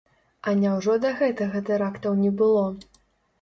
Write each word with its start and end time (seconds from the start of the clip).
А 0.47 0.53
няўжо 0.61 0.95
да 1.03 1.11
гэтага 1.19 1.61
тэрактаў 1.69 2.17
не 2.23 2.33
было? 2.41 2.65